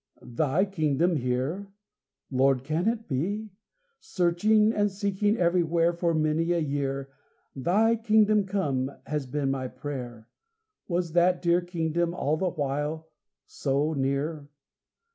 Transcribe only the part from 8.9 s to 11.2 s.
has been my prayer. Was